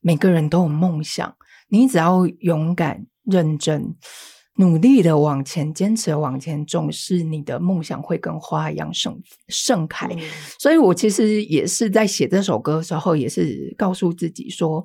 [0.00, 1.34] 每个人都有梦想，
[1.70, 3.94] 你只要勇敢认真，
[4.56, 10.08] 努力的往前，坚持的往前，总是你的梦想会跟花一样盛盛开。
[10.58, 14.84] 所以我其实也是在写这首歌的时候，也是告诉自己说，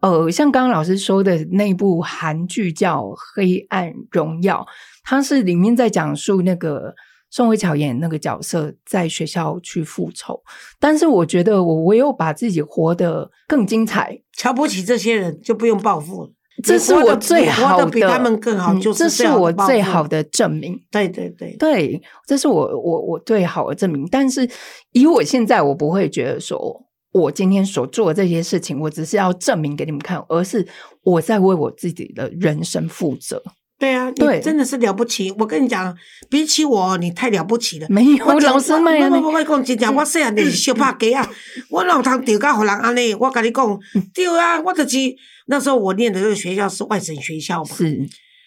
[0.00, 3.02] 呃，像刚刚老师说的那部韩剧叫
[3.34, 4.60] 《黑暗荣耀》，
[5.02, 6.94] 它是里面在讲述那个。
[7.30, 10.42] 宋慧乔演那个角色在学校去复仇，
[10.80, 16.30] 但是我觉得我唯有把自己活得更精彩，瞧不起这些人就不用报复了。
[16.62, 20.78] 这是我最好的，比他们更好，就是这是我最好的证明。
[20.90, 24.06] 对对对对，这是我我我最好的证明。
[24.10, 24.48] 但是
[24.92, 30.66] 以我现在，我不会觉得说我今天所做的这些事情，我只是要证明给你们看，而是
[31.02, 33.42] 我在为我自己的人生负责。
[33.78, 35.32] 对啊，你真的是了不起！
[35.38, 35.96] 我跟你讲，
[36.28, 37.86] 比起我，你太了不起了。
[37.88, 39.08] 没有，我老师没有。
[39.08, 41.24] 我我我讲真正，我细汉就是小拍鸡啊！
[41.70, 43.80] 我老通丢甲互人安尼，我跟你讲，
[44.12, 44.98] 对啊，我就是
[45.46, 47.70] 那时候我念的这个学校是外省学校嘛。
[47.76, 48.04] 是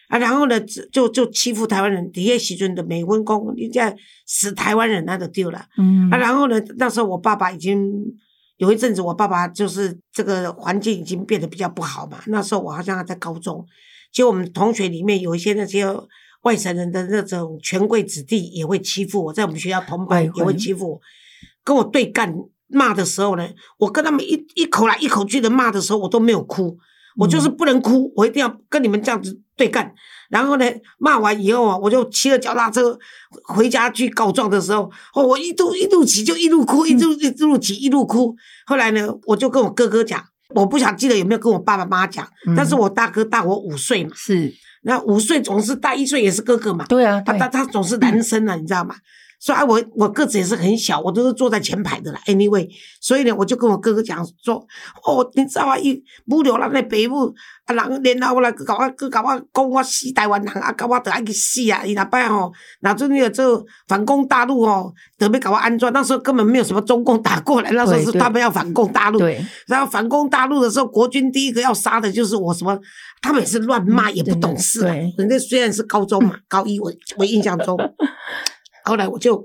[0.10, 0.60] 啊，然后呢，
[0.92, 3.96] 就就欺负台湾人，底下时阵的美文公，人家
[4.28, 5.64] 死台湾人那就丢了。
[5.78, 7.90] 嗯啊，然后呢，那时候我爸爸已经
[8.58, 12.20] 有一阵子，我爸爸就是这个环境已经变得比较不好嘛。
[12.26, 13.66] 那时候我好像还在高中。
[14.12, 15.88] 就我们同学里面有一些那些
[16.42, 21.02] 外省人的那种权贵子弟也会欺负我，在我们学校同班也会欺负我，
[21.64, 22.36] 跟我对干
[22.68, 23.48] 骂的时候呢，
[23.78, 26.78] 我跟他们一一口来一口去的骂的时候，我都没有哭，
[27.18, 29.94] 我就是不能哭，我一定要跟你们这样子对干。
[30.30, 30.66] 然后呢，
[30.98, 32.98] 骂完以后啊，我就骑着脚踏车
[33.44, 38.36] 回家去告状的时候，哦，我一路一路骑就一路哭，一路一路骑一路哭。
[38.66, 40.31] 后来呢，我就跟我哥哥讲。
[40.56, 48.96] 我不想记得有没有跟我爸爸妈妈讲，但是我大哥大我五岁嘛，是，那五岁总是大一岁也是哥哥嘛，对啊，他他他总是男生啊，你知道吗？
[49.42, 52.22] 所以啊，我我个子也是很小，我都是坐在前排的啦。
[52.28, 52.70] Anyway，
[53.02, 54.56] 所以呢，我就跟我哥哥讲说，
[55.04, 56.00] 哦，你知道啊，一
[56.30, 57.34] 不流人的爸母
[57.66, 57.74] 啊，
[58.04, 61.84] 人然后来搞我，去搞我讲我死台湾人啊，搞我得爱去死啊！
[61.84, 69.18] 伊那摆吼，那阵那个做反攻大陆哦，特别搞我安装，那时候根本没有什么中共打过来，那时候是他们要反攻大陆。
[69.18, 69.44] 对。
[69.66, 72.80] 然后反攻大陆的时候，国军第一个要杀的就是我，什么？
[73.24, 74.86] 他们也是乱骂，也不懂事。
[74.86, 74.96] 啊。
[75.18, 77.76] 人家虽然是高中嘛，高一我我印象中。
[78.92, 79.42] 后来我就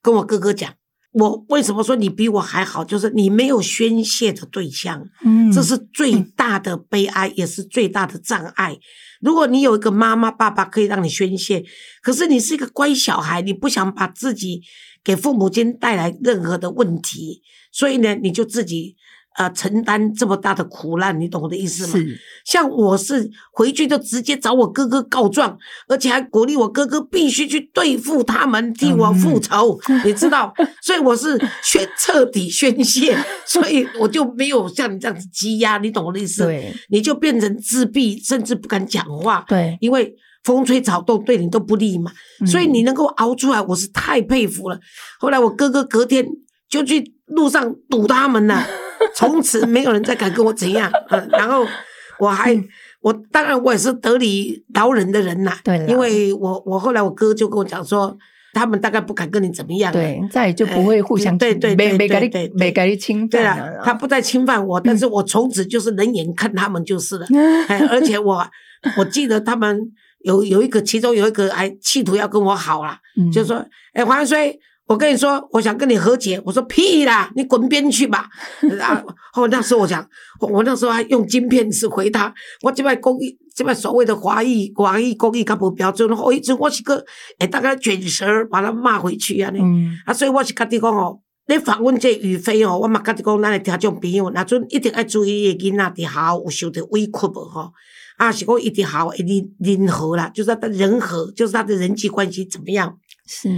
[0.00, 0.72] 跟我哥哥讲，
[1.14, 8.78] 我为什么说你比我还好，就是你没有宣泄的对象，嗯，这是最大的悲哀，也是最大的障碍。
[9.20, 11.64] 如果你有一个妈妈、爸爸可以让你宣泄，
[12.02, 14.62] 可是你是一个乖小孩，你不想把自己
[15.02, 18.94] 给父母亲带来任何的问题，所以呢，你就自己。
[19.36, 21.92] 呃，承担这么大的苦难，你懂我的意思吗？
[21.92, 22.20] 是。
[22.44, 30.54] 像我是回去就直接找我哥哥告状，而且还鼓励我哥哥必须去对付他们，替我复仇，你知道？
[30.80, 36.44] 所以我是宣彻底宣泄，所以我就没有像你这样子积压，你懂我的意思？
[36.44, 36.72] 对。
[36.90, 39.44] 你就变成自闭，甚至不敢讲话。
[39.48, 39.76] 对。
[39.80, 42.12] 因为风吹草动对你都不利嘛，
[42.46, 44.78] 所以你能够熬出来，我是太佩服了。
[45.18, 46.24] 后来我哥哥隔天
[46.68, 48.64] 就去路上堵他们了。
[49.16, 51.66] 从此没有人再敢跟我怎样， 嗯，然后
[52.18, 52.54] 我还
[53.00, 58.16] 我当然我也是得理饶人的人呐，对，因为我我后来我哥就跟我讲说，
[58.52, 67.26] 他们大概不敢跟你怎么样，对，再就不会互相对对对对对没给你侵犯，对了，他不再侵犯我，但是我从此就是冷眼看他们就是了，
[67.68, 68.46] 哎，而且我
[68.98, 69.80] 我记得他们
[70.20, 72.96] 有有一个其中有一个还企图要跟我好了，
[73.32, 74.58] 就说，哎，黄水。
[74.86, 76.40] 我跟你说，我想跟你和解。
[76.44, 78.28] 我说屁啦， 你滚边去吧。
[78.60, 80.06] 然后那时候我想，
[80.40, 82.32] 我那时候还用金片子回他。
[82.62, 86.14] 我这边公益，这边所谓的华裔、华裔公益，他不标准。
[86.14, 87.02] 后一直我是个，
[87.38, 89.50] 哎，大概卷舌把他骂回去啊。
[89.54, 89.96] 嗯。
[90.04, 91.18] 啊，所以我是跟你讲哦，
[91.48, 97.72] 你访问这宇飞哦，我嘛跟你讲，咱的听众朋友，那阵一定要注意囡仔伫校有受的委屈无吼。
[98.18, 102.98] 啊，是讲一定好，一定人和啦，就是他的人和，就是他的人际关系怎么样？
[103.26, 103.48] 是。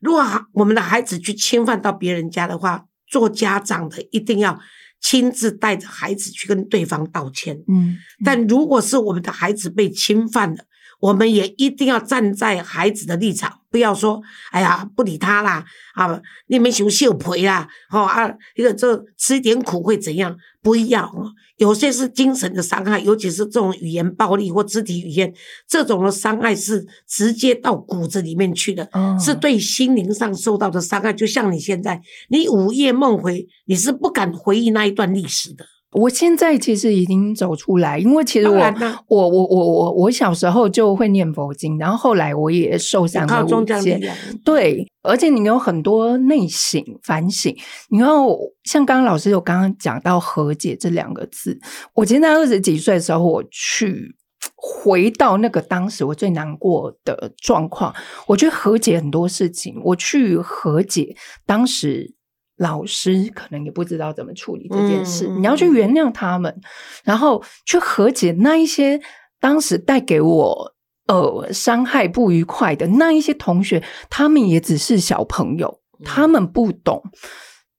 [0.00, 4.58] 如果我们的孩子去侵犯到别人家的话，做家长的一定要
[5.00, 7.56] 亲自带着孩子去跟对方道歉。
[7.68, 10.64] 嗯，但如果是我们的孩子被侵犯了，
[11.00, 20.36] 我们也一定要站在孩子的立场，不要说“哎呀，不理他啦，啊，你们熊秀培啦，哦啊，一个这吃一点苦会怎样？
[20.62, 21.30] 不一样哦。
[21.58, 25.32] 有些是精神的伤害，尤其是这种语言暴力或肢体语言，
[25.68, 31.12] 这种的伤害是直接到骨子里面去的，是对心灵上受到的伤害。
[31.12, 35.64] 就像你现在，你午夜梦回，你是不敢回忆那一段历史的。
[35.92, 38.60] 我现在其实已经走出来，因为其实我
[39.08, 43.98] 我我我我我小时候就会念佛经，然后后来我也受伤了五戒，
[44.44, 47.56] 对，而且你有很多内省反省。
[47.88, 48.26] 你要
[48.64, 51.58] 像刚刚老师有刚刚讲到和解这两个字，
[51.94, 54.16] 我今在二十几岁的时候，我去
[54.54, 57.94] 回到那个当时我最难过的状况，
[58.26, 61.16] 我觉得和解很多事情，我去和解
[61.46, 62.15] 当时。
[62.58, 66.58] 老师可能也不知道怎么处理这件事，你要去原谅他们，
[67.04, 68.98] 然后去和解那一些
[69.38, 70.74] 当时带给我
[71.06, 77.02] 呃伤害不愉快的那一些同学，他们也只是小朋友，他们不懂，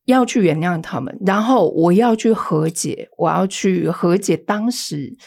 [0.06, 5.18] 要去原谅他们，然后我要去和解，我要去和解当时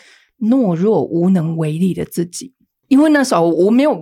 [0.41, 2.55] 懦弱无能为力的自己，
[2.87, 4.01] 因为那时候我没有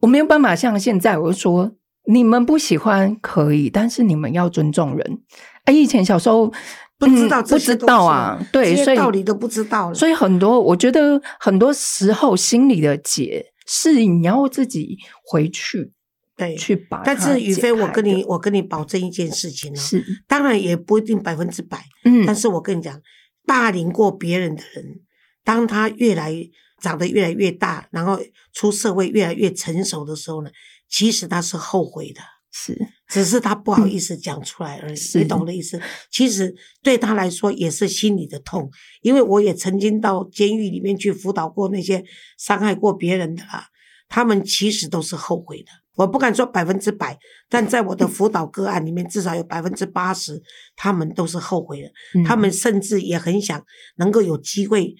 [0.00, 1.72] 我没有办法像现在，我就说。
[2.10, 5.18] 你们不喜欢可以，但是你们要尊重人。
[5.64, 6.50] 哎，以前小时候
[6.98, 9.92] 不知道，不知道啊，对，所以道理都不知道。
[9.92, 15.92] 所以很多，我觉得很多时候心里的结是你要自己回去
[16.34, 17.02] 对去把。
[17.04, 22.98] 但是宇飞，我跟你我跟你保证一件事情啊，是当然也不一定百分之百，嗯，但是我跟你讲，
[23.44, 25.00] 霸凌过别人的人，
[25.44, 26.34] 当他越来
[26.80, 28.18] 长得越来越大，然后
[28.54, 30.48] 出社会越来越成熟的时候呢？
[30.88, 32.20] 其实他是后悔的，
[32.50, 32.76] 是，
[33.08, 34.98] 只是他不好意思讲出来而已。
[35.14, 35.80] 你懂的意思？
[36.10, 38.70] 其实对他来说也是心里的痛，
[39.02, 42.02] 因为我也曾经到监狱里面去辅导过那些
[42.38, 43.66] 伤害过别人的啦，
[44.08, 45.70] 他们其实都是后悔的。
[45.96, 47.18] 我不敢说百分之百，
[47.48, 50.40] 但在我的辅导个案里面，至少有百分之八十，
[50.74, 51.90] 他们都是后悔的。
[52.24, 53.62] 他们甚至也很想
[53.96, 54.94] 能够有机会。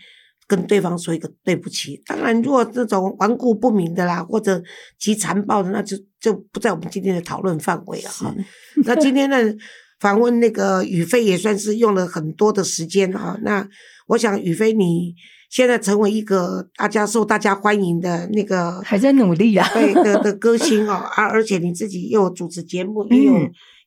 [0.49, 2.03] 跟对方说一个对不起。
[2.07, 4.61] 当然，如果这种顽固不明的啦，或者
[4.99, 8.35] 极残暴的，那就就不在我们今天的讨论范围了哈。
[8.85, 9.37] 那今天呢，
[10.01, 13.39] 访问那个宇飞也算是用了很多的时间哈。
[13.43, 13.69] 那
[14.07, 15.15] 我想宇飞，你
[15.51, 23.35] 现在成为一个大家受大家欢迎的那个，还在努力啊，对的的 歌星哦，啊，而且你自己又主持节目，也有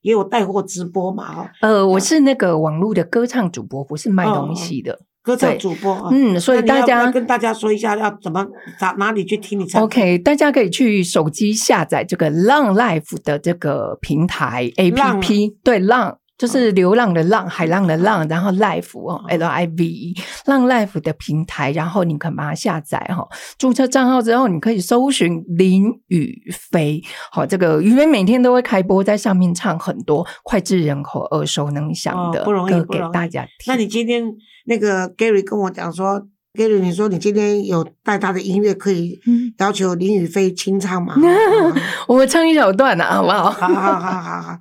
[0.02, 1.52] 也有带货直播嘛哈。
[1.62, 5.00] 呃，我是那个网络的歌唱主播，不是卖东西的。
[5.24, 8.46] 歌唱主播，嗯，所以大家跟大家说一下，要怎么
[8.80, 16.18] 找哪里去听你唱？OK，大家可以去手机下载这个浪 Life 的这个平台 APP，对浪。
[16.42, 20.16] 就是流浪的浪，海浪的浪，然后 life 哦，L I V E，
[20.48, 23.24] 浪 life 的平台，然后你可以把它下载哈，
[23.60, 27.00] 注册账号之后，你可以搜寻林雨飞，
[27.32, 33.68] 好，这个雨飞每天都会开播在上面唱很多脍炙人口、耳熟能详的歌给大家听。
[33.68, 34.24] 那你今天
[34.66, 36.20] 那个 Gary 跟我讲说
[36.56, 39.20] ，Gary，你说你今天有带他的音乐，可以
[39.60, 41.14] 要求林雨飞清唱吗？
[42.10, 43.52] 我们唱一小段啊，好不好？
[43.52, 44.58] 好好好好好。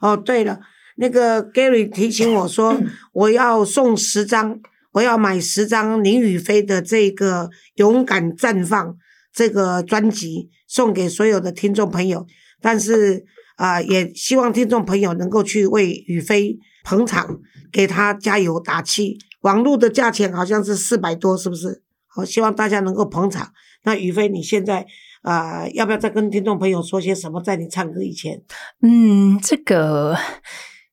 [0.00, 0.58] 哦，对了。
[1.00, 2.76] 那个 Gary 提醒我说，
[3.12, 4.58] 我要送十张，
[4.92, 7.44] 我要买十张林雨飞的这个
[7.76, 8.86] 《勇敢绽放》
[9.32, 12.26] 这个专辑，送给所有的听众朋友。
[12.60, 13.24] 但是
[13.54, 17.38] 啊，也希望听众朋友能够去为雨飞捧场，
[17.70, 19.18] 给他加油打气。
[19.42, 21.82] 网络的价钱好像是四百多，是不是？
[22.08, 23.52] 好，希望大家能够捧场。
[23.84, 24.84] 那雨飞，你现在
[25.22, 27.40] 啊，要不要再跟听众朋友说些什么？
[27.40, 28.42] 在你唱歌以前，
[28.82, 30.16] 嗯，这个。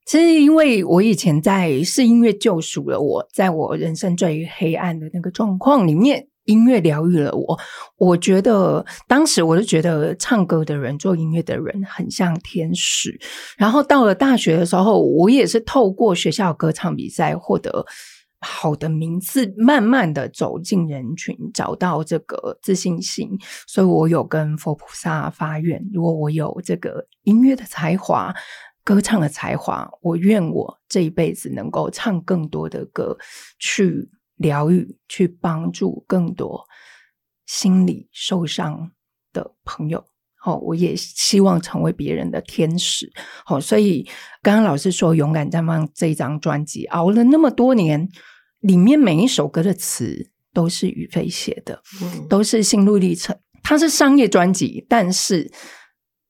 [0.05, 7.59] 其实，因为我以前在是音乐救赎了我，在我人生最黑暗的那个状况里面，音乐疗愈了我。
[7.97, 13.19] 我觉得当时我就觉得唱歌的人、做音乐的人很像天使。
[13.57, 17.83] 然后到了大学的时候，我也是透过学校歌唱比赛获得
[18.41, 23.27] 好的名次，慢慢的走进人群，找到这个自信心。
[23.65, 28.31] 所以我有跟佛菩萨发愿，如果我有这个音乐的才华。
[28.85, 33.17] 歌唱的才华，我愿我这一辈子能够唱更多的歌，
[33.57, 36.63] 去疗愈，去帮助更多
[37.47, 38.91] 心理受伤
[39.33, 40.05] 的朋友。
[40.35, 43.11] 好，我也希望成为别人的天使。
[43.43, 44.07] 好，所以
[44.43, 48.07] 刚刚老师说《勇敢绽放》这一张专辑，熬了那么多年，
[48.59, 51.81] 里面每一首歌的词都是宇飞写的，
[52.29, 53.35] 都是心路历程。
[53.63, 55.51] 它是商业专辑，但是。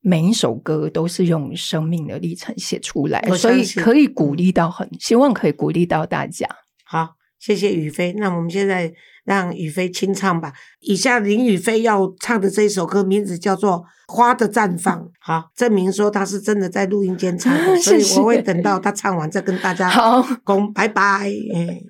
[0.08, 6.48] 每一首歌都是用生命的历程写出来，所以可以鼓励到很，希望可以鼓励到大家。
[6.86, 8.14] 好，谢谢雨飞。
[8.14, 8.94] 那我们现在
[9.24, 10.54] 让雨飞清唱吧。
[10.82, 13.84] 以下林雨飞要唱的这一首歌名字叫做
[14.14, 14.96] 《花的绽放》。
[15.20, 21.22] 好，证明说他是真的在录音间唱的， 所以我会等到他唱完再跟大家好讲拜拜。
[21.24, 21.84] 黑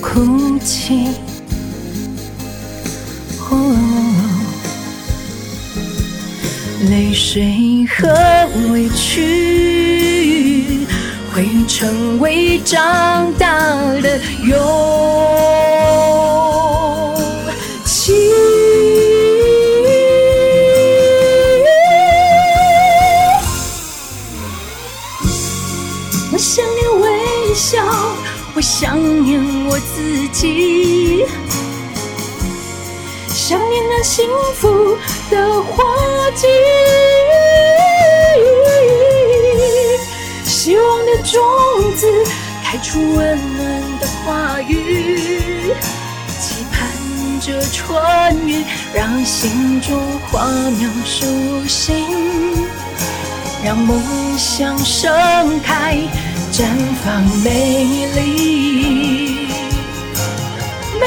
[0.00, 1.08] 哭泣。
[6.90, 8.08] 泪水和
[8.72, 10.84] 委屈
[11.32, 13.46] 会成为长大
[14.00, 15.41] 的勇
[40.44, 41.40] 希望的种
[41.96, 42.06] 子
[42.62, 45.72] 开出温暖的花语，
[46.40, 46.88] 期盼
[47.40, 48.64] 着春雨
[48.94, 50.46] 让心中花
[50.78, 51.94] 苗苏醒，
[53.64, 54.00] 让梦
[54.38, 55.98] 想盛开
[56.52, 56.64] 绽
[57.04, 59.48] 放美丽，
[61.00, 61.06] 美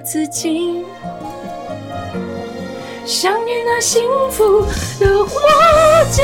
[0.00, 0.84] 自己，
[3.04, 4.62] 想念那幸福
[5.00, 5.40] 的花
[6.10, 6.22] 季，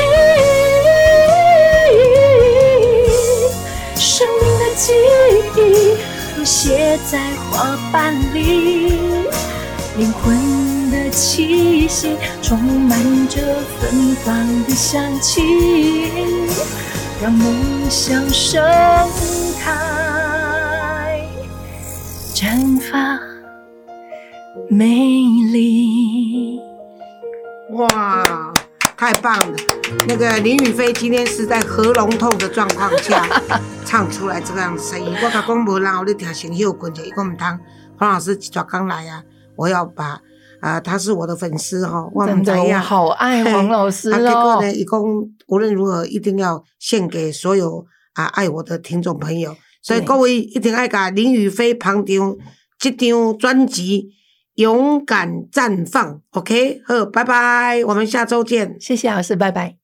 [3.95, 4.93] 生命的记
[5.55, 5.97] 忆
[6.37, 7.19] 都写在
[7.51, 8.89] 花瓣里，
[9.97, 13.41] 灵魂的气息充满着
[13.79, 16.11] 芬芳的香气，
[17.21, 18.63] 让梦想盛
[19.59, 21.21] 开，
[22.33, 22.74] 绽
[24.75, 24.87] 美
[25.53, 26.59] 丽。
[27.75, 28.21] 哇，
[28.97, 29.57] 太棒了！
[30.05, 33.25] 那个林宇飞今天是在喉咙痛的状况下
[33.85, 35.15] 唱出来这个样的声音。
[35.23, 37.59] 我甲讲无人后咧听先休困者，伊讲唔通。
[37.97, 39.23] 黄老师一早刚来啊，
[39.55, 40.19] 我要把
[40.59, 42.81] 啊、他是我的粉丝哈、我真的，我们怎样？
[42.83, 44.73] 好爱黄老师啊，结果哦呢，。
[44.73, 52.35] 一共无论如何一定要献给所有啊爱我的听众朋友，所以各位一定爱甲林宇飞旁张
[52.77, 54.01] 这张专辑
[54.55, 58.77] 《勇敢绽放》，OK，好，拜拜，我们下周见。
[58.79, 59.75] 谢谢老师，拜拜。